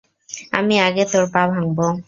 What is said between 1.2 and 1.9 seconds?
পা ভাঙবো।